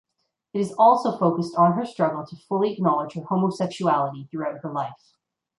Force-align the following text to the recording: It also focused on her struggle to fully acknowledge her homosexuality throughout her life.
It 0.55 0.71
also 0.79 1.15
focused 1.15 1.55
on 1.57 1.73
her 1.73 1.85
struggle 1.85 2.25
to 2.25 2.35
fully 2.35 2.73
acknowledge 2.73 3.13
her 3.13 3.21
homosexuality 3.21 4.25
throughout 4.25 4.61
her 4.63 4.71
life. 4.73 5.13